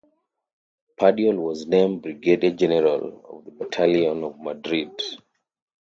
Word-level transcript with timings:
Padial 0.99 1.37
was 1.37 1.67
named 1.67 2.01
Brigadier 2.01 2.49
General 2.53 3.23
of 3.23 3.45
the 3.45 3.51
Battalion 3.51 4.23
of 4.23 4.39
Madrid. 4.41 4.99